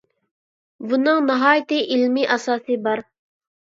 بۇنىڭ 0.93 1.23
ناھايىتى 1.29 1.85
ئىلمىي 1.85 2.29
ئاساسى 2.33 2.83
بار. 2.87 3.09